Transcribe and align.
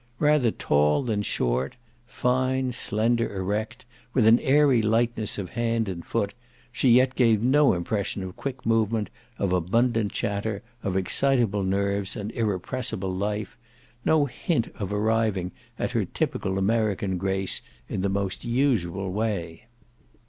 Rather 0.17 0.49
tall 0.49 1.03
than 1.03 1.21
short, 1.21 1.75
fine 2.07 2.71
slender 2.71 3.35
erect, 3.35 3.85
with 4.15 4.25
an 4.25 4.39
airy 4.39 4.81
lightness 4.81 5.37
of 5.37 5.51
hand 5.51 5.87
and 5.87 6.03
foot, 6.03 6.33
she 6.71 6.89
yet 6.89 7.13
gave 7.13 7.43
no 7.43 7.73
impression 7.73 8.23
of 8.23 8.35
quick 8.35 8.65
movement, 8.65 9.11
of 9.37 9.53
abundant 9.53 10.11
chatter, 10.11 10.63
of 10.81 10.97
excitable 10.97 11.61
nerves 11.61 12.15
and 12.15 12.31
irrepressible 12.31 13.13
life 13.13 13.55
no 14.03 14.25
hint 14.25 14.69
of 14.79 14.91
arriving 14.91 15.51
at 15.77 15.91
her 15.91 16.03
typical 16.03 16.57
American 16.57 17.19
grace 17.19 17.61
in 17.87 18.01
the 18.01 18.09
most 18.09 18.43
usual 18.43 19.11
way. 19.11 19.67